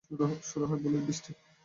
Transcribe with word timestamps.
শুরু 0.43 0.63
হয়ে 0.69 0.81
বুলেট-বৃষ্টি। 0.83 1.31